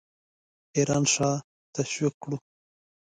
ایران 0.77 1.03
شاه 1.13 1.39
تشویق 1.75 2.13
کړو. 2.23 2.37